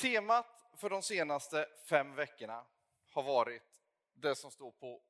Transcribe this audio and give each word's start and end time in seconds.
Temat 0.00 0.66
för 0.74 0.90
de 0.90 1.02
senaste 1.02 1.68
fem 1.88 2.14
veckorna 2.14 2.66
har 3.10 3.22
varit 3.22 3.82
det 4.12 4.34
som 4.34 4.50
står 4.50 4.72
på 4.72 5.02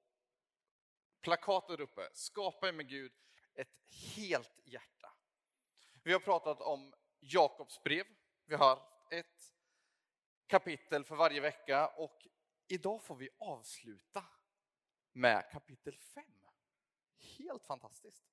plakatet 1.20 1.80
uppe. 1.80 2.08
Skapa 2.12 2.72
med 2.72 2.88
Gud 2.88 3.12
ett 3.54 3.68
helt 4.16 4.58
hjärta. 4.64 5.12
Vi 6.02 6.12
har 6.12 6.20
pratat 6.20 6.60
om 6.60 6.94
Jakobs 7.20 7.82
brev. 7.82 8.06
Vi 8.44 8.54
har 8.54 8.82
ett 9.10 9.54
kapitel 10.46 11.04
för 11.04 11.16
varje 11.16 11.40
vecka 11.40 11.88
och 11.88 12.26
idag 12.68 13.02
får 13.02 13.16
vi 13.16 13.28
avsluta 13.38 14.24
med 15.12 15.50
kapitel 15.52 15.98
5. 15.98 16.24
Helt 17.38 17.64
fantastiskt. 17.64 18.24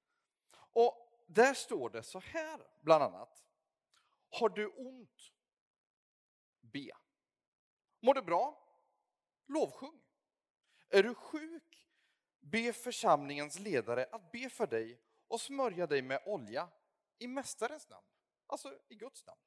Och 0.74 1.24
där 1.28 1.54
står 1.54 1.90
det 1.90 2.04
så 2.04 2.20
här 2.20 2.62
bland 2.82 3.04
annat. 3.04 3.46
Har 4.30 4.50
du 4.50 4.68
ont? 4.68 5.37
Be. 6.78 6.92
Mår 8.02 8.14
du 8.14 8.22
bra? 8.22 8.68
Lovsjung. 9.46 10.02
Är 10.90 11.04
du 11.04 11.16
sjuk? 11.16 11.88
Be 12.40 12.74
församlingens 12.74 13.60
ledare 13.60 14.06
att 14.12 14.32
be 14.32 14.50
för 14.50 14.68
dig 14.68 15.02
och 15.28 15.42
smörja 15.42 15.88
dig 15.88 16.02
med 16.02 16.24
olja 16.26 16.70
i 17.18 17.28
Mästarens 17.28 17.90
namn, 17.90 18.08
alltså 18.48 18.80
i 18.88 18.96
Guds 18.96 19.26
namn. 19.26 19.42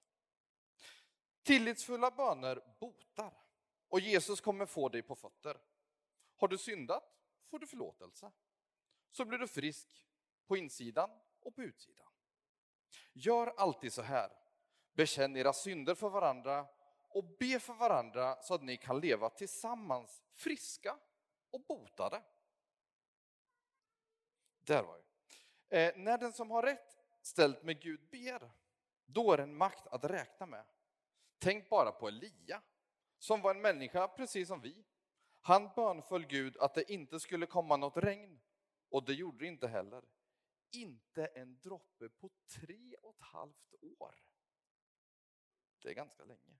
Tillitsfulla 1.42 2.10
böner 2.10 2.76
botar 2.80 3.42
och 3.88 4.00
Jesus 4.00 4.40
kommer 4.40 4.66
få 4.66 4.88
dig 4.88 5.02
på 5.02 5.14
fötter. 5.14 5.60
Har 6.36 6.48
du 6.48 6.58
syndat 6.58 7.20
får 7.50 7.58
du 7.58 7.66
förlåtelse. 7.66 8.32
Så 9.10 9.24
blir 9.24 9.38
du 9.38 9.48
frisk 9.48 10.06
på 10.46 10.56
insidan 10.56 11.10
och 11.40 11.54
på 11.54 11.62
utsidan. 11.62 12.06
Gör 13.12 13.46
alltid 13.46 13.92
så 13.92 14.02
här. 14.02 14.32
Bekänn 14.92 15.36
era 15.36 15.52
synder 15.52 15.94
för 15.94 16.10
varandra 16.10 16.66
och 17.10 17.24
be 17.38 17.60
för 17.60 17.74
varandra 17.74 18.42
så 18.42 18.54
att 18.54 18.62
ni 18.62 18.76
kan 18.76 19.00
leva 19.00 19.30
tillsammans 19.30 20.22
friska 20.34 20.98
och 21.50 21.60
botade. 21.60 22.22
Där 24.60 24.82
var 24.82 24.98
vi. 24.98 25.04
Eh, 25.78 25.92
när 25.96 26.18
den 26.18 26.32
som 26.32 26.50
har 26.50 26.62
rätt 26.62 26.98
ställt 27.22 27.62
med 27.62 27.80
Gud 27.80 28.08
ber, 28.10 28.52
då 29.06 29.32
är 29.32 29.36
det 29.36 29.42
en 29.42 29.56
makt 29.56 29.86
att 29.86 30.04
räkna 30.04 30.46
med. 30.46 30.66
Tänk 31.38 31.68
bara 31.68 31.92
på 31.92 32.08
Elia, 32.08 32.62
som 33.18 33.40
var 33.40 33.54
en 33.54 33.60
människa 33.60 34.08
precis 34.08 34.48
som 34.48 34.60
vi. 34.60 34.84
Han 35.40 35.70
bönföll 35.76 36.26
Gud 36.26 36.56
att 36.56 36.74
det 36.74 36.92
inte 36.92 37.20
skulle 37.20 37.46
komma 37.46 37.76
något 37.76 37.96
regn, 37.96 38.40
och 38.88 39.04
det 39.04 39.14
gjorde 39.14 39.38
det 39.38 39.46
inte 39.46 39.68
heller. 39.68 40.04
Inte 40.70 41.26
en 41.26 41.58
droppe 41.58 42.08
på 42.08 42.30
tre 42.46 42.94
och 43.02 43.14
ett 43.14 43.22
halvt 43.22 43.74
år. 43.98 44.14
Det 45.82 45.88
är 45.88 45.94
ganska 45.94 46.24
länge. 46.24 46.58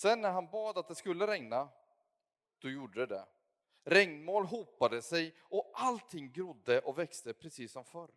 Sen 0.00 0.20
när 0.20 0.30
han 0.30 0.50
bad 0.50 0.78
att 0.78 0.88
det 0.88 0.94
skulle 0.94 1.26
regna, 1.26 1.68
då 2.58 2.70
gjorde 2.70 3.00
det 3.00 3.14
det. 3.14 3.26
Regnmål 3.84 4.44
hopade 4.44 5.02
sig 5.02 5.34
och 5.40 5.72
allting 5.74 6.32
grodde 6.32 6.80
och 6.80 6.98
växte 6.98 7.34
precis 7.34 7.72
som 7.72 7.84
förr. 7.84 8.10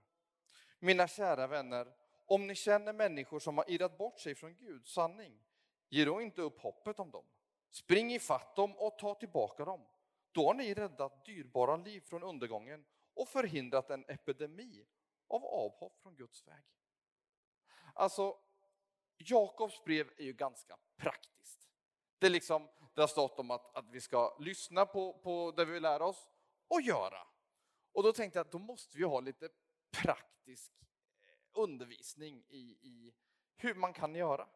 Mina 0.80 1.08
kära 1.08 1.48
vänner, 1.48 1.94
om 2.26 2.48
ni 2.48 2.56
känner 2.56 2.94
människor 2.94 3.40
som 3.40 3.58
har 3.58 3.70
irrat 3.70 3.98
bort 3.98 4.20
sig 4.20 4.36
från 4.36 4.56
Guds 4.56 4.94
sanning, 4.94 5.44
ge 5.90 6.06
då 6.06 6.22
inte 6.22 6.42
upp 6.42 6.60
hoppet 6.60 7.00
om 7.00 7.12
dem. 7.12 7.26
Spring 7.70 8.14
ifatt 8.14 8.56
dem 8.56 8.78
och 8.78 8.98
ta 8.98 9.16
tillbaka 9.16 9.66
dem. 9.66 9.86
Då 10.32 10.48
har 10.48 10.54
ni 10.54 10.74
räddat 10.74 11.26
dyrbara 11.26 11.76
liv 11.76 12.02
från 12.02 12.24
undergången 12.24 12.86
och 13.14 13.30
förhindrat 13.30 13.90
en 13.90 14.06
epidemi 14.08 14.86
av 15.28 15.46
avhopp 15.46 16.02
från 16.02 16.16
Guds 16.16 16.48
väg. 16.48 16.64
Alltså, 17.94 18.38
Jakobs 19.18 19.84
brev 19.84 20.10
är 20.18 20.24
ju 20.24 20.34
ganska 20.34 20.78
praktiskt. 20.98 21.33
Det, 22.24 22.30
liksom, 22.30 22.70
det 22.94 23.02
har 23.02 23.08
stått 23.08 23.40
om 23.40 23.52
att, 23.52 23.76
att 23.76 23.90
vi 23.90 24.02
ska 24.02 24.38
lyssna 24.40 24.86
på, 24.86 25.14
på 25.14 25.54
det 25.58 25.66
vi 25.66 25.80
lär 25.80 26.02
oss 26.02 26.28
och 26.68 26.82
göra. 26.82 27.28
Och 27.92 28.04
då 28.04 28.14
tänkte 28.14 28.40
jag 28.40 28.46
att 28.46 28.52
då 28.52 28.60
måste 28.60 28.98
vi 28.98 29.04
ha 29.04 29.20
lite 29.20 29.50
praktisk 29.92 30.72
eh, 30.82 31.62
undervisning 31.62 32.44
i, 32.50 32.78
i 32.82 33.14
hur 33.56 33.76
man 33.76 33.94
kan 33.94 34.16
göra. 34.16 34.48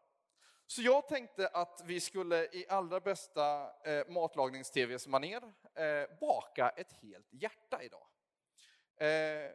Så 0.68 0.82
jag 0.82 1.08
tänkte 1.08 1.48
att 1.48 1.82
vi 1.86 2.00
skulle 2.00 2.46
i 2.46 2.66
allra 2.70 3.00
bästa 3.00 3.72
eh, 3.84 4.08
matlagnings-tvs 4.08 5.08
maner 5.08 5.54
eh, 5.74 6.20
baka 6.20 6.70
ett 6.70 6.94
helt 6.94 7.34
hjärta 7.34 7.84
idag. 7.84 8.08
Eh, 8.96 9.52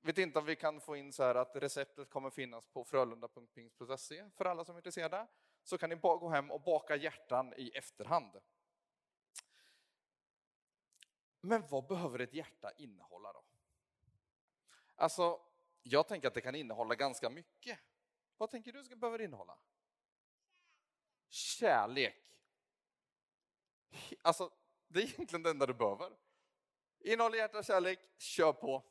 vet 0.00 0.18
inte 0.18 0.38
om 0.38 0.44
vi 0.44 0.56
kan 0.56 0.80
få 0.80 0.96
in 0.96 1.12
så 1.12 1.22
här 1.22 1.34
att 1.34 1.56
receptet 1.56 2.10
kommer 2.10 2.30
finnas 2.30 2.66
på 2.66 2.84
frölunda.pings.se 2.84 4.30
för 4.36 4.44
alla 4.44 4.64
som 4.64 4.74
är 4.74 4.78
intresserade. 4.78 5.26
Så 5.62 5.78
kan 5.78 5.90
ni 5.90 5.96
gå 5.96 6.28
hem 6.28 6.50
och 6.50 6.60
baka 6.60 6.96
hjärtan 6.96 7.54
i 7.56 7.70
efterhand. 7.70 8.40
Men 11.40 11.66
vad 11.68 11.86
behöver 11.86 12.18
ett 12.18 12.34
hjärta 12.34 12.72
innehålla 12.76 13.32
då? 13.32 13.44
Alltså, 14.94 15.40
jag 15.82 16.08
tänker 16.08 16.28
att 16.28 16.34
det 16.34 16.40
kan 16.40 16.54
innehålla 16.54 16.94
ganska 16.94 17.30
mycket. 17.30 17.78
Vad 18.36 18.50
tänker 18.50 18.72
du 18.72 18.84
ska 18.84 18.96
behöver 18.96 19.20
innehålla? 19.20 19.58
Kärlek. 21.28 22.38
Alltså, 24.22 24.50
det 24.88 25.00
är 25.00 25.04
egentligen 25.04 25.42
det 25.42 25.50
enda 25.50 25.66
du 25.66 25.74
behöver. 25.74 26.12
Innehåller 27.00 27.38
hjärta 27.38 27.62
kärlek, 27.62 27.98
kör 28.18 28.52
på. 28.52 28.84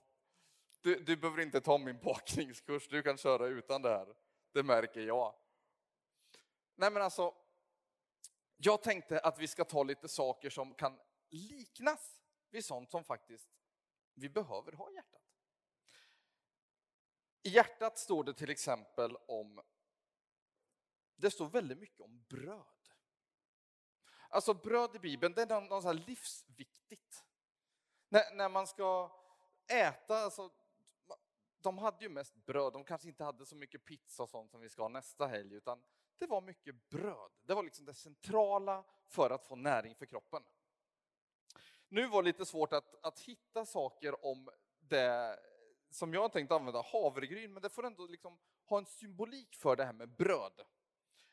Du, 0.81 1.03
du 1.03 1.17
behöver 1.17 1.41
inte 1.41 1.61
ta 1.61 1.77
min 1.77 1.99
bakningskurs, 2.03 2.87
du 2.87 3.01
kan 3.01 3.17
köra 3.17 3.47
utan 3.47 3.81
det 3.81 3.89
här. 3.89 4.15
Det 4.51 4.63
märker 4.63 5.01
jag. 5.01 5.35
Nej 6.81 6.91
men 6.91 7.01
alltså, 7.01 7.33
jag 8.57 8.83
tänkte 8.83 9.19
att 9.19 9.39
vi 9.39 9.47
ska 9.47 9.65
ta 9.65 9.83
lite 9.83 10.07
saker 10.07 10.49
som 10.49 10.73
kan 10.73 10.99
liknas 11.29 12.21
vid 12.49 12.65
sånt 12.65 12.91
som 12.91 13.03
faktiskt 13.03 13.49
vi 14.13 14.29
behöver 14.29 14.71
ha 14.71 14.91
i 14.91 14.93
hjärtat. 14.93 15.21
I 17.43 17.49
hjärtat 17.49 17.97
står 17.97 18.23
det 18.23 18.33
till 18.33 18.49
exempel 18.49 19.15
om, 19.27 19.61
det 21.15 21.31
står 21.31 21.49
väldigt 21.49 21.77
mycket 21.77 22.01
om 22.01 22.23
bröd. 22.29 22.89
Alltså 24.29 24.53
bröd 24.53 24.95
i 24.95 24.99
Bibeln, 24.99 25.33
det 25.33 25.41
är 25.41 25.61
något 25.61 25.83
så 25.83 25.93
livsviktigt. 25.93 27.23
När, 28.09 28.35
när 28.35 28.49
man 28.49 28.67
ska 28.67 29.11
äta, 29.67 30.15
alltså, 30.15 30.49
de 31.57 31.77
hade 31.77 32.03
ju 32.03 32.09
mest 32.09 32.35
bröd, 32.35 32.73
de 32.73 32.83
kanske 32.83 33.07
inte 33.07 33.23
hade 33.23 33.45
så 33.45 33.55
mycket 33.55 33.85
pizza 33.85 34.23
och 34.23 34.29
sånt 34.29 34.51
som 34.51 34.61
vi 34.61 34.69
ska 34.69 34.81
ha 34.81 34.89
nästa 34.89 35.27
helg, 35.27 35.55
utan 35.55 35.83
det 36.21 36.27
var 36.27 36.41
mycket 36.41 36.89
bröd. 36.89 37.31
Det 37.43 37.53
var 37.53 37.63
liksom 37.63 37.85
det 37.85 37.93
centrala 37.93 38.83
för 39.07 39.29
att 39.29 39.45
få 39.45 39.55
näring 39.55 39.95
för 39.95 40.05
kroppen. 40.05 40.43
Nu 41.87 42.07
var 42.07 42.23
det 42.23 42.27
lite 42.27 42.45
svårt 42.45 42.73
att, 42.73 43.05
att 43.05 43.19
hitta 43.19 43.65
saker 43.65 44.25
om 44.25 44.49
det 44.79 45.39
som 45.89 46.13
jag 46.13 46.31
tänkt 46.31 46.51
använda, 46.51 46.81
havregryn, 46.81 47.53
men 47.53 47.61
det 47.61 47.69
får 47.69 47.85
ändå 47.85 48.07
liksom 48.07 48.39
ha 48.65 48.77
en 48.77 48.85
symbolik 48.85 49.55
för 49.55 49.75
det 49.75 49.85
här 49.85 49.93
med 49.93 50.09
bröd. 50.09 50.61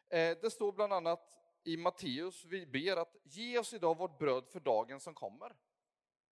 Eh, 0.09 0.39
det 0.43 0.51
står 0.51 0.73
bland 0.73 0.93
annat 0.93 1.37
i 1.65 1.77
Matteus, 1.77 2.45
vi 2.45 2.67
ber 2.67 2.97
att 2.97 3.17
ge 3.23 3.59
oss 3.59 3.75
idag 3.75 3.99
vårt 3.99 4.19
bröd 4.19 4.49
för 4.49 4.61
dagen 4.61 5.01
som 5.01 5.15
kommer. 5.15 5.57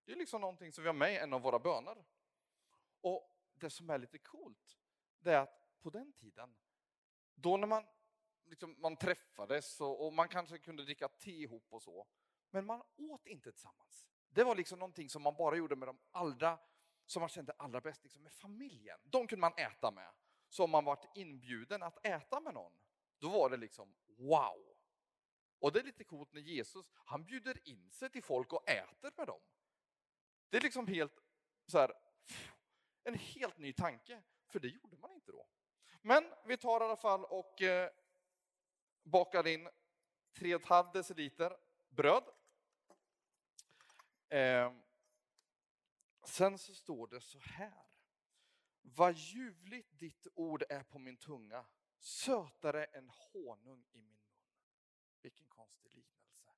Det 0.06 0.12
är 0.12 0.16
liksom 0.16 0.42
någonting 0.42 0.72
som 0.72 0.84
vi 0.84 0.88
har 0.88 0.94
med 0.94 1.14
i 1.14 1.18
en 1.18 1.34
av 1.34 1.42
våra 1.42 1.60
böner. 1.60 2.06
Och 3.02 3.38
det 3.54 3.70
som 3.70 3.90
är 3.90 3.98
lite 3.98 4.18
coolt, 4.18 4.78
det 5.20 5.32
är 5.32 5.40
att 5.40 5.82
på 5.82 5.90
den 5.90 6.14
tiden, 6.14 6.56
då 7.36 7.58
när 7.58 7.68
man, 7.68 7.86
liksom, 8.46 8.76
man 8.80 8.98
träffades 8.98 9.82
och, 9.82 10.06
och 10.06 10.14
man 10.14 10.28
kanske 10.28 10.58
kunde 10.58 10.84
dricka 10.84 11.08
te 11.08 11.32
ihop 11.32 11.66
och 11.70 11.82
så, 11.82 12.08
men 12.50 12.66
man 12.66 12.84
åt 12.98 13.28
inte 13.28 13.52
tillsammans. 13.52 14.06
Det 14.30 14.44
var 14.44 14.56
liksom 14.56 14.80
någonting 14.80 15.10
som 15.10 15.22
man 15.22 15.36
bara 15.36 15.56
gjorde 15.56 15.76
med 15.76 15.88
de 15.88 16.00
allra, 16.12 16.60
som 17.06 17.20
man 17.20 17.30
kände 17.30 17.54
allra 17.58 17.82
bäst, 17.82 18.04
liksom 18.04 18.24
med 18.24 18.34
familjen. 18.34 19.00
De 19.04 19.28
kunde 19.28 19.42
man 19.42 19.54
äta 19.58 19.92
med. 19.92 20.12
Så 20.50 20.64
om 20.64 20.72
man 20.72 20.86
varit 20.86 21.06
inbjuden 21.16 21.84
att 21.84 22.06
äta 22.06 22.40
med 22.40 22.54
någon, 22.54 22.74
då 23.20 23.30
var 23.30 23.50
det 23.50 23.58
liksom 23.58 23.96
wow. 24.18 24.76
Och 25.60 25.72
det 25.72 25.80
är 25.80 25.84
lite 25.84 26.04
coolt 26.04 26.34
när 26.34 26.42
Jesus, 26.42 26.92
han 27.06 27.24
bjuder 27.24 27.68
in 27.68 27.92
sig 27.92 28.10
till 28.10 28.24
folk 28.24 28.54
och 28.54 28.70
äter 28.70 29.12
med 29.18 29.28
dem. 29.28 29.42
Det 30.50 30.58
är 30.58 30.62
liksom 30.62 30.88
helt 30.88 31.24
så 31.68 31.80
här, 31.80 31.94
en 33.04 33.16
helt 33.16 33.58
ny 33.58 33.74
tanke, 33.74 34.24
för 34.48 34.60
det 34.60 34.68
gjorde 34.68 34.98
man 34.98 35.12
inte 35.12 35.32
då. 35.32 35.48
Men 36.02 36.24
vi 36.46 36.58
tar 36.58 36.82
i 36.82 36.84
alla 36.84 36.96
fall 36.96 37.26
och 37.26 37.62
eh, 37.62 37.90
bakar 39.06 39.48
in 39.48 39.70
3,5 40.34 40.94
deciliter 40.94 41.58
bröd. 41.90 42.24
Eh, 44.30 44.74
sen 46.24 46.58
så 46.58 46.74
står 46.74 47.08
det 47.08 47.22
så 47.22 47.40
här. 47.40 47.86
Vad 48.82 49.14
ljuvligt 49.14 50.00
ditt 50.00 50.28
ord 50.36 50.64
är 50.70 50.84
på 50.84 51.00
min 51.00 51.18
tunga, 51.18 51.66
sötare 52.00 52.86
än 52.86 53.10
honung 53.10 53.86
i 53.92 54.02
min 54.02 54.06
mun. 54.06 54.50
Vilken 55.22 55.46
konstig 55.48 55.94
liknelse. 55.94 56.50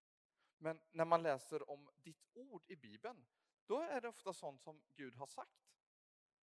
Men 0.57 0.81
när 0.91 1.05
man 1.05 1.23
läser 1.23 1.69
om 1.69 1.89
ditt 1.95 2.25
ord 2.33 2.63
i 2.67 2.75
Bibeln, 2.75 3.27
då 3.65 3.79
är 3.81 4.01
det 4.01 4.07
ofta 4.07 4.33
sånt 4.33 4.61
som 4.61 4.81
Gud 4.95 5.15
har 5.15 5.27
sagt. 5.27 5.67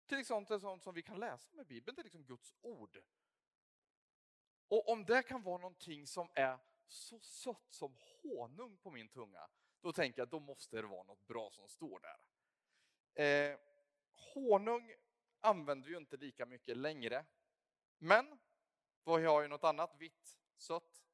Till 0.06 0.18
exempel 0.18 0.60
sånt 0.60 0.82
som 0.82 0.94
vi 0.94 1.02
kan 1.02 1.20
läsa 1.20 1.50
med 1.52 1.66
Bibeln, 1.66 1.94
det 1.94 2.02
är 2.02 2.04
liksom 2.04 2.24
Guds 2.24 2.54
ord. 2.60 2.98
Och 4.68 4.88
om 4.88 5.04
det 5.04 5.22
kan 5.22 5.42
vara 5.42 5.58
någonting 5.58 6.06
som 6.06 6.28
är 6.34 6.58
så 6.88 7.20
sött 7.20 7.66
som 7.70 7.96
honung 8.22 8.76
på 8.76 8.90
min 8.90 9.08
tunga, 9.08 9.48
då 9.80 9.92
tänker 9.92 10.20
jag 10.20 10.28
då 10.28 10.40
måste 10.40 10.76
det 10.76 10.86
vara 10.86 11.02
något 11.02 11.26
bra 11.26 11.50
som 11.50 11.68
står 11.68 12.00
där. 12.00 12.20
Eh, 13.24 13.58
honung 14.34 14.94
använder 15.40 15.86
vi 15.86 15.92
ju 15.92 15.98
inte 15.98 16.16
lika 16.16 16.46
mycket 16.46 16.76
längre. 16.76 17.24
Men 17.98 18.38
vad 19.04 19.22
har 19.22 19.42
ju 19.42 19.48
något 19.48 19.64
annat 19.64 19.94
vitt, 19.98 20.36
sött? 20.56 21.04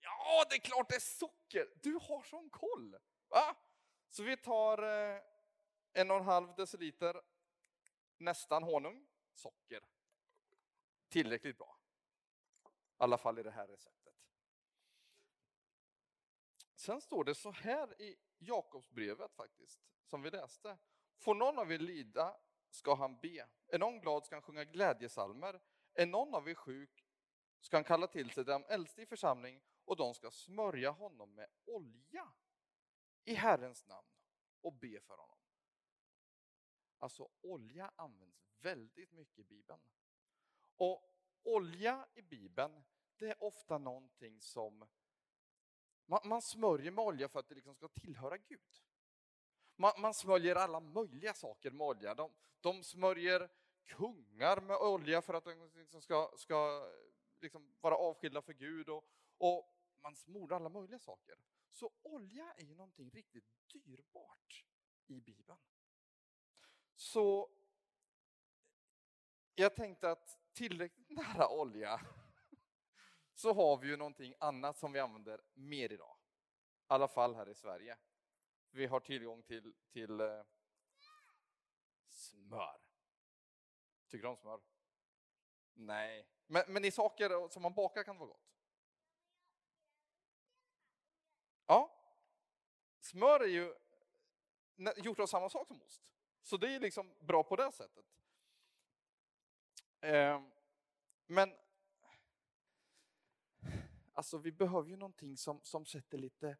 Ja, 0.00 0.44
det 0.50 0.54
är 0.54 0.60
klart 0.60 0.88
det 0.88 0.94
är 0.94 1.00
socker! 1.00 1.68
Du 1.82 1.94
har 1.94 2.22
sån 2.22 2.50
koll! 2.50 2.96
Va? 3.28 3.56
Så 4.08 4.22
vi 4.22 4.36
tar 4.36 4.82
eh, 4.82 5.20
en 5.92 6.10
och 6.10 6.16
en 6.16 6.24
halv 6.24 6.54
deciliter 6.54 7.20
nästan 8.18 8.62
honung, 8.62 9.06
socker. 9.32 9.80
Tillräckligt 11.08 11.58
bra. 11.58 11.73
I 13.04 13.06
alla 13.06 13.18
fall 13.18 13.38
i 13.38 13.42
det 13.42 13.50
här 13.50 13.66
receptet. 13.66 14.14
Sen 16.74 17.00
står 17.00 17.24
det 17.24 17.34
så 17.34 17.50
här 17.50 18.02
i 18.02 18.16
Jakobsbrevet 18.38 19.34
faktiskt, 19.34 19.80
som 20.04 20.22
vi 20.22 20.30
läste. 20.30 20.78
Får 21.18 21.34
någon 21.34 21.58
av 21.58 21.72
er 21.72 21.78
lida 21.78 22.36
ska 22.70 22.94
han 22.94 23.18
be. 23.20 23.48
Är 23.66 23.78
någon 23.78 24.00
glad 24.00 24.24
ska 24.24 24.34
han 24.34 24.42
sjunga 24.42 24.64
glädjesalmer. 24.64 25.60
Är 25.94 26.06
någon 26.06 26.34
av 26.34 26.48
er 26.48 26.54
sjuk 26.54 27.04
ska 27.60 27.76
han 27.76 27.84
kalla 27.84 28.06
till 28.06 28.30
sig 28.30 28.44
de 28.44 28.64
äldste 28.64 29.02
i 29.02 29.06
församling 29.06 29.62
och 29.84 29.96
de 29.96 30.14
ska 30.14 30.30
smörja 30.30 30.90
honom 30.90 31.34
med 31.34 31.48
olja 31.64 32.32
i 33.24 33.34
Herrens 33.34 33.86
namn 33.86 34.08
och 34.60 34.72
be 34.72 35.00
för 35.00 35.16
honom. 35.16 35.38
Alltså 36.98 37.28
olja 37.40 37.92
används 37.96 38.44
väldigt 38.58 39.12
mycket 39.12 39.38
i 39.38 39.44
Bibeln. 39.44 39.80
Och 40.76 41.10
olja 41.44 42.08
i 42.14 42.22
Bibeln, 42.22 42.84
det 43.18 43.28
är 43.28 43.42
ofta 43.42 43.78
någonting 43.78 44.40
som 44.40 44.86
man, 46.06 46.20
man 46.24 46.42
smörjer 46.42 46.90
med 46.90 47.04
olja 47.04 47.28
för 47.28 47.38
att 47.38 47.48
det 47.48 47.54
liksom 47.54 47.74
ska 47.74 47.88
tillhöra 47.88 48.38
Gud. 48.38 48.82
Man, 49.76 49.92
man 49.98 50.14
smörjer 50.14 50.56
alla 50.56 50.80
möjliga 50.80 51.34
saker 51.34 51.70
med 51.70 51.86
olja. 51.86 52.14
De, 52.14 52.32
de 52.60 52.84
smörjer 52.84 53.50
kungar 53.84 54.60
med 54.60 54.76
olja 54.76 55.22
för 55.22 55.34
att 55.34 55.44
de 55.44 55.70
liksom 55.74 56.02
ska, 56.02 56.30
ska 56.36 56.90
liksom 57.40 57.74
vara 57.80 57.96
avskilda 57.96 58.42
för 58.42 58.52
Gud. 58.52 58.88
Och, 58.88 59.04
och 59.38 59.76
man 60.02 60.16
smorde 60.16 60.56
alla 60.56 60.68
möjliga 60.68 60.98
saker. 60.98 61.34
Så 61.70 61.90
olja 62.02 62.52
är 62.56 62.64
ju 62.64 62.74
någonting 62.74 63.10
riktigt 63.10 63.44
dyrbart 63.72 64.64
i 65.06 65.20
Bibeln. 65.20 65.58
Så 66.94 67.50
jag 69.54 69.74
tänkte 69.74 70.10
att 70.10 70.38
tillräckligt 70.52 71.10
nära 71.16 71.48
olja 71.48 72.00
så 73.34 73.52
har 73.52 73.76
vi 73.76 73.88
ju 73.88 73.96
någonting 73.96 74.34
annat 74.38 74.78
som 74.78 74.92
vi 74.92 75.00
använder 75.00 75.40
mer 75.54 75.92
idag. 75.92 76.16
I 76.18 76.86
alla 76.86 77.08
fall 77.08 77.34
här 77.34 77.48
i 77.48 77.54
Sverige. 77.54 77.96
Vi 78.70 78.86
har 78.86 79.00
tillgång 79.00 79.42
till, 79.42 79.74
till 79.92 80.20
eh, 80.20 80.42
smör. 82.08 82.80
Tycker 84.08 84.22
du 84.22 84.28
om 84.28 84.36
smör? 84.36 84.60
Nej, 85.72 86.28
men, 86.46 86.64
men 86.68 86.84
i 86.84 86.90
saker 86.90 87.48
som 87.48 87.62
man 87.62 87.74
bakar 87.74 88.04
kan 88.04 88.16
det 88.16 88.20
vara 88.20 88.28
gott. 88.28 88.54
Ja, 91.66 91.90
smör 93.00 93.40
är 93.40 93.48
ju 93.48 93.74
gjort 94.96 95.20
av 95.20 95.26
samma 95.26 95.48
sak 95.48 95.68
som 95.68 95.82
ost. 95.82 96.02
Så 96.42 96.56
det 96.56 96.74
är 96.74 96.80
liksom 96.80 97.14
bra 97.20 97.42
på 97.42 97.56
det 97.56 97.72
sättet. 97.72 98.04
Ehm, 100.00 100.50
men 101.26 101.54
alltså 104.14 104.38
vi 104.38 104.52
behöver 104.52 104.88
ju 104.88 104.96
någonting 104.96 105.36
som, 105.36 105.60
som 105.62 105.86
sätter 105.86 106.18
lite 106.18 106.56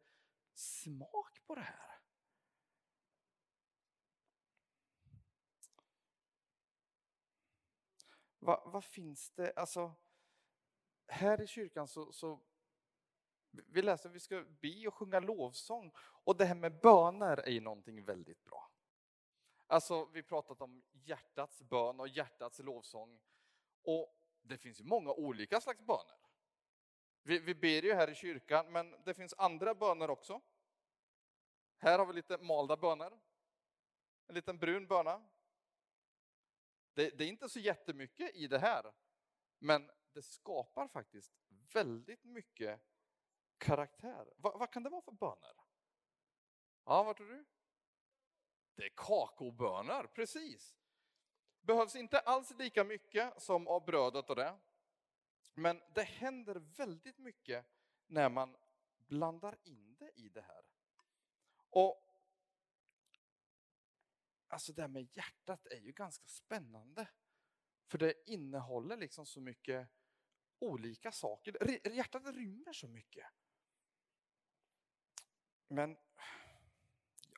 smak 0.53 1.45
på 1.45 1.55
det 1.55 1.61
här. 1.61 2.01
Vad, 8.39 8.71
vad 8.71 8.83
finns 8.83 9.31
det, 9.31 9.53
alltså 9.55 9.95
här 11.07 11.41
i 11.41 11.47
kyrkan 11.47 11.87
så, 11.87 12.11
så 12.11 12.41
vi 13.51 13.81
läser 13.81 14.09
att 14.09 14.15
vi 14.15 14.19
ska 14.19 14.45
be 14.61 14.87
och 14.87 14.93
sjunga 14.93 15.19
lovsång 15.19 15.91
och 15.97 16.37
det 16.37 16.45
här 16.45 16.55
med 16.55 16.79
böner 16.79 17.37
är 17.37 17.51
ju 17.51 17.61
någonting 17.61 18.05
väldigt 18.05 18.43
bra. 18.43 18.71
Alltså 19.67 20.05
vi 20.05 20.23
pratat 20.23 20.61
om 20.61 20.83
hjärtats 20.91 21.61
bön 21.61 21.99
och 21.99 22.07
hjärtats 22.07 22.59
lovsång 22.59 23.21
och 23.81 24.15
det 24.41 24.57
finns 24.57 24.79
ju 24.79 24.83
många 24.83 25.11
olika 25.11 25.61
slags 25.61 25.81
böner. 25.81 26.24
Vi, 27.27 27.39
vi 27.39 27.55
ber 27.55 27.81
ju 27.81 27.93
här 27.93 28.09
i 28.09 28.15
kyrkan 28.15 28.71
men 28.71 29.03
det 29.03 29.13
finns 29.13 29.33
andra 29.37 29.75
böner 29.75 30.09
också. 30.09 30.41
Här 31.77 31.99
har 31.99 32.05
vi 32.05 32.13
lite 32.13 32.37
malda 32.37 32.77
böner. 32.77 33.19
En 34.27 34.35
liten 34.35 34.57
brun 34.57 34.87
böna. 34.87 35.27
Det, 36.93 37.09
det 37.09 37.23
är 37.23 37.27
inte 37.27 37.49
så 37.49 37.59
jättemycket 37.59 38.35
i 38.35 38.47
det 38.47 38.59
här 38.59 38.93
men 39.59 39.91
det 40.13 40.21
skapar 40.21 40.87
faktiskt 40.87 41.33
väldigt 41.73 42.23
mycket 42.23 42.81
karaktär. 43.57 44.33
Va, 44.37 44.57
vad 44.57 44.71
kan 44.71 44.83
det 44.83 44.89
vara 44.89 45.01
för 45.01 45.11
bönor? 45.11 45.61
Ja, 46.85 47.03
vad 47.03 47.17
tror 47.17 47.27
du? 47.27 47.45
Det 48.75 48.85
är 48.85 48.93
kakaobönor, 48.95 50.07
precis. 50.07 50.75
Behövs 51.61 51.95
inte 51.95 52.19
alls 52.19 52.51
lika 52.51 52.83
mycket 52.83 53.41
som 53.41 53.67
av 53.67 53.85
brödet 53.85 54.29
och 54.29 54.35
det. 54.35 54.59
Men 55.55 55.81
det 55.93 56.03
händer 56.03 56.55
väldigt 56.55 57.17
mycket 57.17 57.65
när 58.07 58.29
man 58.29 58.55
blandar 58.97 59.57
in 59.63 59.95
det 59.99 60.11
i 60.15 60.29
det 60.29 60.41
här. 60.41 60.65
Och 61.69 62.05
Alltså 64.47 64.73
det 64.73 64.81
här 64.81 64.89
med 64.89 65.07
hjärtat 65.17 65.67
är 65.67 65.79
ju 65.79 65.91
ganska 65.91 66.27
spännande. 66.27 67.07
För 67.87 67.97
det 67.97 68.29
innehåller 68.29 68.97
liksom 68.97 69.25
så 69.25 69.41
mycket 69.41 69.89
olika 70.59 71.11
saker. 71.11 71.79
Hjärtat 71.89 72.25
rymmer 72.25 72.73
så 72.73 72.87
mycket. 72.87 73.25
Men 75.67 75.97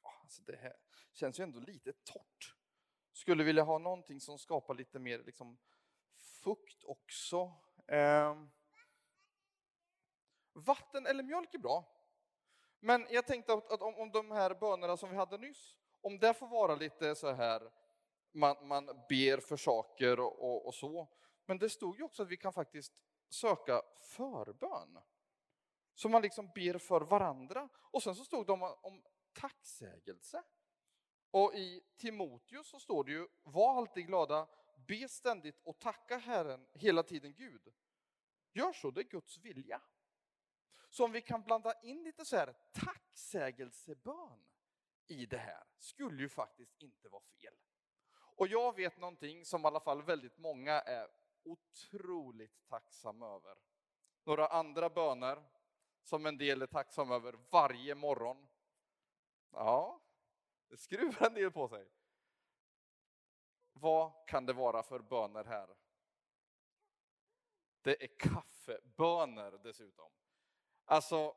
ja, 0.04 0.20
alltså 0.22 0.42
det 0.42 0.56
här 0.56 0.76
känns 1.12 1.40
ju 1.40 1.44
ändå 1.44 1.60
lite 1.60 1.94
torrt. 1.94 2.56
Skulle 3.12 3.44
vilja 3.44 3.64
ha 3.64 3.78
någonting 3.78 4.22
som 4.22 4.40
skapar 4.40 4.74
lite 4.74 5.00
mer 5.00 5.24
liksom, 5.24 5.58
fukt 6.16 6.84
också. 6.84 7.54
Eh, 7.88 8.36
vatten 10.54 11.06
eller 11.06 11.24
mjölk 11.24 11.54
är 11.54 11.60
bra. 11.60 11.86
Men 12.80 13.08
jag 13.10 13.28
tänkte 13.28 13.54
att, 13.54 13.72
att 13.72 13.82
om, 13.82 13.96
om 13.96 14.12
de 14.12 14.32
här 14.32 14.56
bönerna 14.56 14.98
som 14.98 15.10
vi 15.10 15.16
hade 15.16 15.38
nyss, 15.38 15.76
om 16.02 16.20
det 16.20 16.34
får 16.34 16.48
vara 16.48 16.76
lite 16.76 17.16
så 17.16 17.32
här, 17.32 17.72
man, 18.32 18.68
man 18.68 18.86
ber 18.86 19.38
för 19.38 19.58
saker 19.58 20.20
och, 20.20 20.40
och, 20.40 20.66
och 20.68 20.76
så. 20.76 21.08
Men 21.46 21.58
det 21.58 21.70
stod 21.70 21.98
ju 21.98 22.04
också 22.04 22.24
att 22.24 22.30
vi 22.30 22.38
kan 22.38 22.54
faktiskt 22.54 22.94
söka 23.30 23.82
förbön. 23.96 25.00
Så 25.94 26.10
man 26.10 26.22
liksom 26.22 26.52
ber 26.56 26.78
för 26.78 27.02
varandra. 27.02 27.70
Och 27.82 28.04
sen 28.04 28.16
så 28.16 28.24
stod 28.24 28.46
det 28.46 28.54
om, 28.54 28.76
om 28.82 29.04
tacksägelse. 29.34 30.44
Och 31.32 31.54
i 31.54 31.82
Timoteus 31.98 32.70
så 32.70 32.80
står 32.80 33.04
det 33.04 33.12
ju, 33.12 33.28
var 33.44 33.78
alltid 33.78 34.08
glada, 34.08 34.48
be 34.88 35.08
ständigt 35.10 35.62
och 35.64 35.80
tacka 35.80 36.18
Herren 36.18 36.68
hela 36.74 37.04
tiden 37.04 37.34
Gud. 37.34 37.74
Gör 38.52 38.74
så, 38.74 38.92
det 38.92 39.02
är 39.02 39.04
Guds 39.04 39.38
vilja. 39.38 39.82
Så 40.90 41.06
om 41.06 41.12
vi 41.12 41.22
kan 41.22 41.44
blanda 41.44 41.74
in 41.82 42.04
lite 42.04 42.26
så 42.26 42.36
här 42.36 42.56
tacksägelsebön 42.72 44.46
i 45.08 45.26
det 45.26 45.38
här, 45.38 45.64
skulle 45.78 46.22
ju 46.22 46.30
faktiskt 46.30 46.82
inte 46.82 47.10
vara 47.10 47.24
fel. 47.24 47.54
Och 48.38 48.48
jag 48.48 48.76
vet 48.76 48.98
någonting 48.98 49.46
som 49.46 49.62
i 49.62 49.66
alla 49.66 49.80
fall 49.80 50.04
väldigt 50.04 50.38
många 50.38 50.82
är 50.82 51.08
otroligt 51.44 52.68
tacksamma 52.68 53.36
över. 53.36 53.58
Några 54.24 54.48
andra 54.48 54.90
böner 54.90 55.44
som 56.04 56.26
en 56.26 56.38
del 56.38 56.62
är 56.62 56.68
tacksamma 56.68 57.16
över 57.16 57.40
varje 57.50 57.96
morgon. 57.96 58.48
Ja, 59.52 60.02
det 60.68 60.78
skruvar 60.78 61.28
en 61.28 61.34
del 61.34 61.52
på 61.52 61.68
sig. 61.68 61.88
Vad 63.80 64.28
kan 64.28 64.46
det 64.46 64.54
vara 64.54 64.84
för 64.84 65.00
böner 65.00 65.44
här? 65.44 65.76
Det 67.82 68.04
är 68.04 68.08
kaffeböner 68.20 69.60
dessutom. 69.64 70.12
Alltså, 70.86 71.36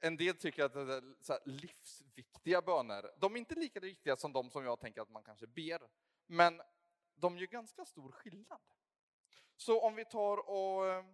en 0.00 0.16
del 0.16 0.36
tycker 0.36 0.64
att 0.64 0.72
det 0.72 0.80
är 0.80 1.14
så 1.20 1.38
livsviktiga 1.44 2.62
böner. 2.62 3.10
De 3.18 3.34
är 3.34 3.38
inte 3.38 3.54
lika 3.54 3.80
viktiga 3.80 4.16
som 4.16 4.32
de 4.32 4.50
som 4.50 4.64
jag 4.64 4.80
tänker 4.80 5.02
att 5.02 5.10
man 5.10 5.22
kanske 5.22 5.46
ber. 5.46 5.88
Men 6.26 6.62
de 7.14 7.38
gör 7.38 7.46
ganska 7.46 7.84
stor 7.84 8.12
skillnad. 8.12 8.60
Så 9.56 9.80
om 9.80 9.94
vi 9.94 10.04
tar 10.04 10.50
och 10.50 10.88
eh, 10.88 11.04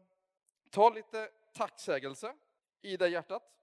tar 0.70 0.94
lite 0.94 1.30
tacksägelse 1.54 2.36
i 2.80 2.96
det 2.96 3.08
hjärtat, 3.08 3.54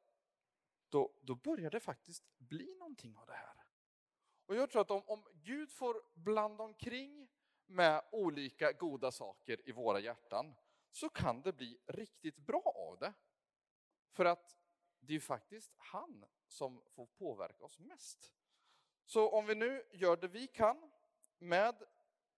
då, 0.89 1.13
då 1.21 1.35
börjar 1.35 1.69
det 1.69 1.79
faktiskt 1.79 2.23
bli 2.37 2.75
någonting 2.75 3.17
av 3.17 3.25
det 3.27 3.33
här. 3.33 3.54
Och 4.45 4.55
jag 4.55 4.69
tror 4.69 4.81
att 4.81 4.91
om, 4.91 5.03
om 5.05 5.23
Gud 5.33 5.71
får 5.71 6.01
blanda 6.13 6.63
omkring 6.63 7.29
med 7.65 8.01
olika 8.11 8.71
goda 8.71 9.11
saker 9.11 9.69
i 9.69 9.71
våra 9.71 9.99
hjärtan, 9.99 10.55
så 10.91 11.09
kan 11.09 11.41
det 11.41 11.53
bli 11.53 11.77
riktigt 11.85 12.37
bra 12.37 12.73
av 12.75 12.97
det. 12.99 13.13
För 14.11 14.25
att 14.25 14.57
det 14.99 15.11
är 15.11 15.15
ju 15.15 15.21
faktiskt 15.21 15.73
han 15.77 16.25
som 16.47 16.81
får 16.87 17.05
påverka 17.05 17.63
oss 17.63 17.79
mest. 17.79 18.33
Så 19.05 19.29
om 19.29 19.45
vi 19.45 19.55
nu 19.55 19.83
gör 19.91 20.17
det 20.17 20.27
vi 20.27 20.47
kan 20.47 20.91
med 21.37 21.83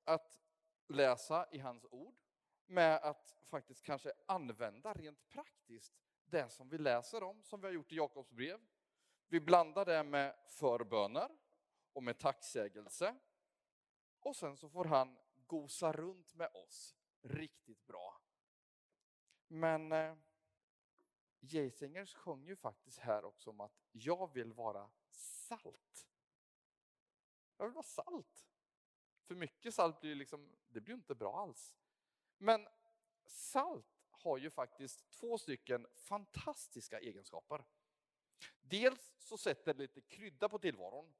att 0.04 0.40
läsa 0.88 1.48
i 1.52 1.60
hans 1.60 1.86
ord, 1.92 2.16
med 2.66 2.96
att 2.96 3.36
faktiskt 3.44 3.84
kanske 3.84 4.12
använda 4.26 4.94
rent 4.94 5.30
praktiskt 5.30 5.94
det 6.26 6.50
som 6.50 6.70
vi 6.70 6.78
läser 6.78 7.24
om, 7.24 7.44
som 7.44 7.62
vi 7.62 7.68
har 7.68 7.74
gjort 7.74 7.92
i 7.92 7.96
Jakobs 7.96 8.32
brev. 8.32 8.60
Vi 9.28 9.40
blandar 9.40 9.86
det 9.86 10.04
med 10.04 10.36
förböner 10.48 11.30
och 11.98 12.04
med 12.04 12.20
tacksägelse. 12.20 13.16
Och 14.20 14.36
sen 14.36 14.58
så 14.58 14.70
får 14.70 14.86
han 14.86 15.18
gosa 15.48 15.92
runt 15.92 16.36
med 16.36 16.50
oss 16.54 16.96
riktigt 17.22 17.88
bra. 17.88 18.22
Men 19.48 19.92
eh, 19.92 20.16
Geisingers 21.40 22.14
sjöng 22.14 22.46
ju 22.46 22.56
faktiskt 22.56 23.00
här 23.00 23.26
också 23.26 23.50
om 23.50 23.60
att 23.60 23.80
jag 23.92 24.34
vill 24.34 24.54
vara 24.54 24.90
salt. 25.12 26.08
Jag 27.58 27.66
vill 27.66 27.74
vara 27.74 27.84
salt. 27.84 28.48
För 29.24 29.36
mycket 29.36 29.74
salt 29.74 30.02
blir 30.02 30.16
liksom, 30.16 30.56
det 30.68 30.82
blir 30.82 30.96
inte 30.96 31.16
bra 31.16 31.40
alls. 31.40 31.76
Men 32.38 32.68
salt 33.26 34.04
har 34.10 34.38
ju 34.38 34.50
faktiskt 34.50 35.10
två 35.10 35.38
stycken 35.38 35.88
fantastiska 35.94 37.00
egenskaper. 37.00 37.66
Dels 38.62 39.14
så 39.20 39.38
sätter 39.38 39.74
det 39.74 39.80
lite 39.80 40.02
krydda 40.02 40.50
på 40.50 40.60
tillvaron 40.60 41.14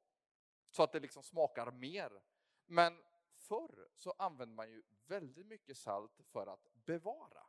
så 0.72 0.84
att 0.84 0.92
det 0.92 1.00
liksom 1.00 1.24
smakar 1.24 1.72
mer. 1.72 2.22
Men 2.66 2.98
förr 3.38 3.88
så 3.94 4.14
använde 4.18 4.56
man 4.56 4.70
ju 4.70 4.84
väldigt 5.08 5.46
mycket 5.46 5.78
salt 5.78 6.22
för 6.32 6.48
att 6.48 6.68
bevara. 6.74 7.44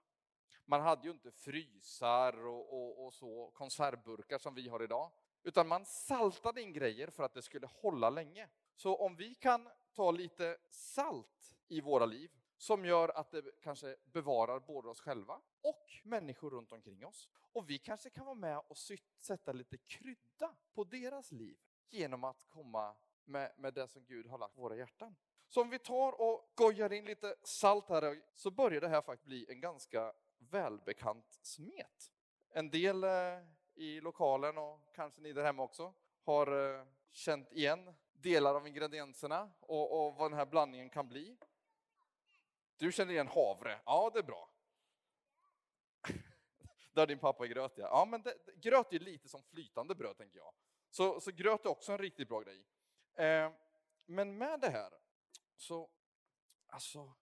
Man 0.65 0.81
hade 0.81 1.05
ju 1.05 1.11
inte 1.11 1.31
frysar 1.31 2.47
och, 2.47 2.73
och, 2.73 3.07
och, 3.07 3.15
så, 3.15 3.51
konservburkar 3.55 4.39
som 4.39 4.55
vi 4.55 4.69
har 4.69 4.83
idag. 4.83 5.13
Utan 5.43 5.69
man 5.69 5.85
saltade 5.85 6.63
in 6.63 6.73
grejer 6.73 7.11
för 7.11 7.23
att 7.23 7.35
det 7.35 7.43
skulle 7.43 7.67
hålla 7.67 8.11
länge. 8.11 8.49
Så 8.75 8.97
om 8.97 9.17
vi 9.17 9.35
kan 9.35 9.69
ta 9.95 10.11
lite 10.11 10.59
salt 10.71 11.55
i 11.69 11.81
våra 11.81 12.07
liv 12.07 12.31
som 12.57 12.85
gör 12.85 13.09
att 13.09 13.31
det 13.31 13.43
kanske 13.63 13.97
bevarar 14.05 14.61
både 14.61 14.89
oss 14.89 15.01
själva 15.01 15.41
och 15.63 15.91
människor 16.03 16.51
runt 16.51 16.73
omkring 16.73 17.07
oss. 17.07 17.29
Och 17.53 17.71
vi 17.71 17.79
kanske 17.79 18.11
kan 18.11 18.27
vara 18.27 18.35
med 18.35 18.59
och 18.59 18.79
sätta 19.21 19.53
lite 19.53 19.79
krydda 19.79 20.57
på 20.75 20.85
deras 20.85 21.33
liv 21.33 21.59
genom 21.89 22.25
att 22.25 22.45
komma 22.49 22.97
med, 23.29 23.53
med 23.57 23.75
det 23.75 23.89
som 23.89 24.05
Gud 24.05 24.27
har 24.27 24.39
lagt 24.39 24.59
i 24.59 24.61
våra 24.61 24.77
hjärtan. 24.77 25.17
Så 25.49 25.63
om 25.63 25.71
vi 25.71 25.79
tar 25.79 26.21
och 26.21 26.53
gojar 26.55 26.93
in 26.93 27.05
lite 27.05 27.35
salt 27.43 27.89
här 27.89 28.23
så 28.35 28.51
börjar 28.51 28.81
det 28.81 28.89
här 28.89 29.03
faktiskt 29.03 29.27
bli 29.27 29.47
en 29.49 29.61
ganska 29.61 30.13
välbekant 30.39 31.39
smet. 31.43 32.13
En 32.51 32.71
del 32.71 33.05
eh, 33.05 33.39
i 33.75 34.01
lokalen 34.01 34.59
och 34.59 34.81
kanske 34.95 35.21
ni 35.21 35.33
där 35.33 35.45
hemma 35.45 35.63
också 35.63 35.95
har 36.25 36.77
eh, 36.77 36.87
känt 37.11 37.53
igen 37.53 37.95
delar 38.13 38.55
av 38.55 38.69
ingredienserna 38.69 39.51
och, 39.61 40.07
och 40.07 40.15
vad 40.15 40.31
den 40.31 40.39
här 40.39 40.47
blandningen 40.47 40.91
kan 40.91 41.09
bli. 41.09 41.39
Du 42.77 42.93
känner 42.93 43.13
igen 43.13 43.29
havre, 43.29 43.81
ja 43.85 44.11
det 44.15 44.19
är 44.19 44.23
bra. 44.23 44.51
Där 46.93 47.07
din 47.07 47.19
pappa 47.19 47.45
är 47.45 47.49
gröt 47.49 47.73
ja. 47.77 47.89
ja 47.91 48.05
men 48.05 48.23
det, 48.23 48.35
gröt 48.57 48.93
är 48.93 48.99
lite 48.99 49.29
som 49.29 49.43
flytande 49.43 49.95
bröd 49.95 50.17
tänker 50.17 50.39
jag. 50.39 50.55
Så, 50.91 51.21
så 51.21 51.31
gröt 51.31 51.65
är 51.65 51.71
också 51.71 51.93
en 51.93 51.99
riktigt 51.99 52.29
bra 52.29 52.41
grej. 52.41 52.65
Eh, 53.19 53.53
men 54.07 54.39
med 54.39 54.61
det 54.61 54.71
här 54.71 54.93
så, 55.57 55.91
alltså, 56.67 57.15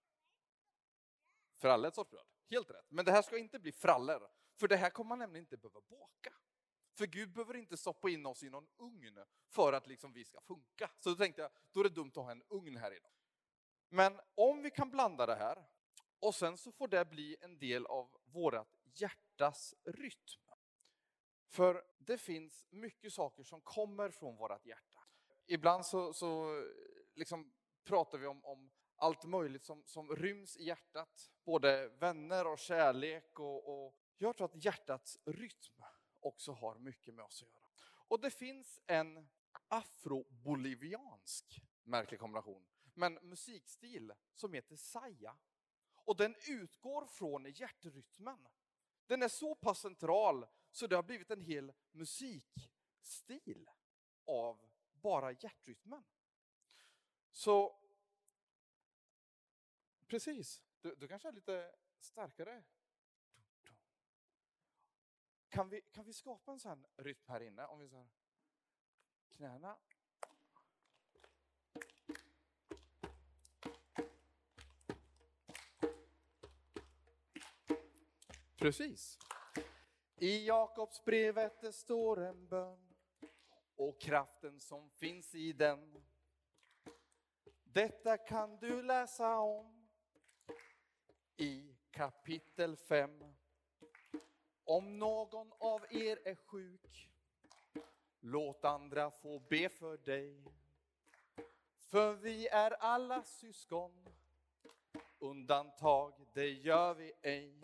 fralle 1.57 1.87
är 1.87 1.89
ett 1.89 1.95
sorts 1.95 2.11
bröd, 2.11 2.25
helt 2.49 2.69
rätt. 2.69 2.85
Men 2.89 3.05
det 3.05 3.11
här 3.11 3.21
ska 3.21 3.37
inte 3.37 3.59
bli 3.59 3.71
fraller, 3.71 4.21
för 4.55 4.67
det 4.67 4.77
här 4.77 4.89
kommer 4.89 5.09
man 5.09 5.19
nämligen 5.19 5.43
inte 5.43 5.57
behöva 5.57 5.81
baka. 5.81 6.33
För 6.93 7.05
Gud 7.05 7.33
behöver 7.33 7.53
inte 7.53 7.77
stoppa 7.77 8.09
in 8.09 8.25
oss 8.25 8.43
i 8.43 8.49
någon 8.49 8.67
ugn 8.77 9.19
för 9.47 9.73
att 9.73 9.87
liksom 9.87 10.13
vi 10.13 10.25
ska 10.25 10.41
funka. 10.41 10.91
Så 10.99 11.09
då 11.09 11.15
tänkte 11.15 11.41
jag, 11.41 11.51
då 11.71 11.79
är 11.79 11.83
det 11.83 11.89
dumt 11.89 12.11
att 12.15 12.23
ha 12.23 12.31
en 12.31 12.43
ugn 12.49 12.77
här 12.77 12.91
idag. 12.91 13.11
Men 13.89 14.19
om 14.35 14.61
vi 14.61 14.71
kan 14.71 14.89
blanda 14.89 15.25
det 15.25 15.35
här 15.35 15.65
och 16.19 16.35
sen 16.35 16.57
så 16.57 16.71
får 16.71 16.87
det 16.87 17.05
bli 17.05 17.37
en 17.41 17.57
del 17.57 17.85
av 17.85 18.17
vårt 18.23 18.67
hjärtas 18.83 19.75
rytm. 19.83 20.41
För 21.47 21.83
det 21.97 22.17
finns 22.17 22.65
mycket 22.69 23.13
saker 23.13 23.43
som 23.43 23.61
kommer 23.61 24.09
från 24.09 24.35
vårt 24.35 24.65
hjärta. 24.65 24.99
Ibland 25.47 25.85
så, 25.85 26.13
så 26.13 26.63
liksom 27.15 27.53
pratar 27.83 28.17
vi 28.17 28.27
om, 28.27 28.45
om 28.45 28.71
allt 28.95 29.23
möjligt 29.23 29.63
som, 29.63 29.83
som 29.85 30.15
ryms 30.15 30.57
i 30.57 30.63
hjärtat. 30.63 31.31
Både 31.43 31.87
vänner 31.87 32.47
och 32.47 32.59
kärlek. 32.59 33.39
Och, 33.39 33.85
och 33.85 33.95
jag 34.17 34.37
tror 34.37 34.45
att 34.45 34.65
hjärtats 34.65 35.17
rytm 35.25 35.83
också 36.19 36.51
har 36.51 36.75
mycket 36.75 37.13
med 37.13 37.25
oss 37.25 37.43
att 37.43 37.49
göra. 37.49 37.67
Och 38.07 38.19
det 38.19 38.31
finns 38.31 38.79
en 38.87 39.27
afroboliviansk 39.67 41.61
märklig 41.83 42.19
kombination 42.19 42.65
men 42.97 43.13
musikstil 43.21 44.13
som 44.33 44.53
heter 44.53 44.75
Saya. 44.75 45.37
Och 45.95 46.17
den 46.17 46.35
utgår 46.47 47.05
från 47.05 47.45
hjärtrytmen. 47.51 48.47
Den 49.05 49.23
är 49.23 49.27
så 49.27 49.55
pass 49.55 49.79
central 49.79 50.45
så 50.71 50.87
det 50.87 50.95
har 50.95 51.03
blivit 51.03 51.31
en 51.31 51.41
hel 51.41 51.73
musikstil 51.91 53.69
av 54.25 54.59
bara 55.01 55.31
hjärtrytmen. 55.31 56.03
Så 57.31 57.81
precis, 60.07 60.61
du, 60.81 60.95
du 60.95 61.07
kanske 61.07 61.27
är 61.27 61.31
lite 61.31 61.75
starkare. 61.99 62.63
Kan 65.49 65.69
vi, 65.69 65.81
kan 65.81 66.05
vi 66.05 66.13
skapa 66.13 66.51
en 66.51 66.59
sån 66.59 66.85
rytm 66.97 67.23
här 67.27 67.41
inne? 67.41 67.65
Om 67.65 67.79
vi 67.79 67.89
så 67.89 68.07
knäna 69.29 69.77
Precis. 78.57 79.17
I 80.15 80.47
Jakobsbrevet 80.47 81.61
det 81.61 81.73
står 81.73 82.21
en 82.23 82.47
bön 82.47 82.86
och 83.77 84.01
kraften 84.01 84.59
som 84.59 84.89
finns 84.89 85.35
i 85.35 85.53
den. 85.53 86.03
Detta 87.63 88.17
kan 88.17 88.57
du 88.57 88.81
läsa 88.81 89.39
om 89.39 89.87
i 91.37 91.75
kapitel 91.91 92.75
5. 92.75 93.33
Om 94.63 94.99
någon 94.99 95.53
av 95.59 95.85
er 95.89 96.19
är 96.25 96.35
sjuk, 96.35 97.09
låt 98.19 98.65
andra 98.65 99.11
få 99.11 99.39
be 99.39 99.69
för 99.69 99.97
dig. 99.97 100.43
För 101.79 102.13
vi 102.13 102.47
är 102.47 102.71
alla 102.71 103.23
syskon, 103.23 104.09
undantag 105.19 106.13
det 106.33 106.49
gör 106.49 106.93
vi 106.93 107.13
ej. 107.21 107.61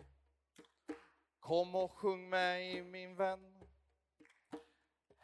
Kom 1.40 1.74
och 1.74 1.92
sjung 1.92 2.28
med 2.28 2.86
min 2.86 3.16
vän. 3.16 3.53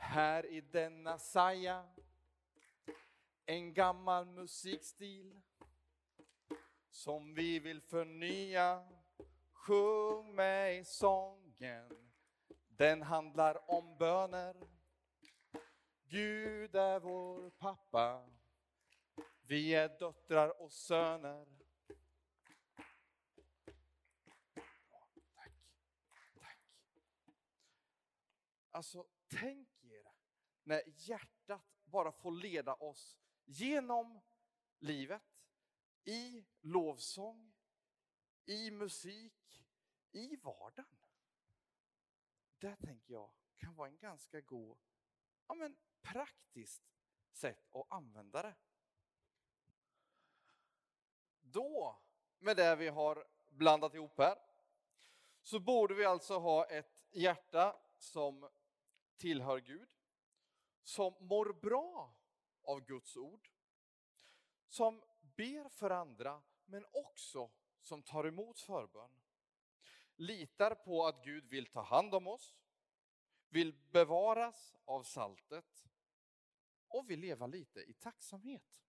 Här 0.00 0.46
i 0.46 0.60
denna 0.60 1.18
saja. 1.18 1.88
En 3.46 3.74
gammal 3.74 4.26
musikstil. 4.26 5.40
Som 6.90 7.34
vi 7.34 7.58
vill 7.58 7.80
förnya. 7.80 8.88
Sjung 9.52 10.34
med 10.34 10.78
i 10.78 10.84
sången. 10.84 12.12
Den 12.68 13.02
handlar 13.02 13.70
om 13.70 13.96
böner. 13.98 14.56
Gud 16.04 16.74
är 16.74 17.00
vår 17.00 17.50
pappa. 17.50 18.30
Vi 19.40 19.74
är 19.74 19.88
döttrar 19.98 20.62
och 20.62 20.72
söner. 20.72 21.46
Alltså, 28.70 29.06
tänk 29.28 29.68
när 30.70 30.82
hjärtat 30.86 31.62
bara 31.84 32.12
får 32.12 32.32
leda 32.32 32.74
oss 32.74 33.16
genom 33.44 34.20
livet, 34.78 35.22
i 36.04 36.44
lovsång, 36.60 37.52
i 38.44 38.70
musik, 38.70 39.64
i 40.12 40.36
vardagen. 40.36 40.98
Det 42.58 42.76
tänker 42.76 43.12
jag 43.12 43.30
kan 43.56 43.74
vara 43.74 43.88
en 43.88 43.98
ganska 43.98 44.40
god, 44.40 44.78
ja 45.46 45.54
men 45.54 45.76
praktiskt 46.02 46.82
sätt 47.32 47.74
att 47.74 47.92
använda 47.92 48.42
det. 48.42 48.54
Då, 51.40 52.02
med 52.38 52.56
det 52.56 52.76
vi 52.76 52.88
har 52.88 53.26
blandat 53.48 53.94
ihop 53.94 54.18
här, 54.18 54.38
så 55.42 55.60
borde 55.60 55.94
vi 55.94 56.04
alltså 56.04 56.38
ha 56.38 56.66
ett 56.66 57.06
hjärta 57.10 57.76
som 57.98 58.50
tillhör 59.16 59.60
Gud, 59.60 59.88
som 60.82 61.14
mår 61.20 61.52
bra 61.52 62.14
av 62.62 62.80
Guds 62.80 63.16
ord, 63.16 63.48
som 64.68 65.02
ber 65.36 65.68
för 65.68 65.90
andra 65.90 66.42
men 66.64 66.84
också 66.92 67.50
som 67.80 68.02
tar 68.02 68.26
emot 68.26 68.60
förbön 68.60 69.20
litar 70.20 70.74
på 70.74 71.06
att 71.06 71.24
Gud 71.24 71.48
vill 71.48 71.66
ta 71.66 71.82
hand 71.82 72.14
om 72.14 72.26
oss, 72.26 72.56
vill 73.48 73.74
bevaras 73.90 74.76
av 74.84 75.02
saltet 75.02 75.84
och 76.88 77.10
vill 77.10 77.20
leva 77.20 77.46
lite 77.46 77.80
i 77.80 77.92
tacksamhet. 77.92 78.80